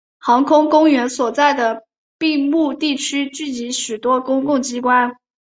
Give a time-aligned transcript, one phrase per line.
[0.17, 1.85] 航空公园所在的
[2.17, 5.17] 并木地区聚集许多公共机关。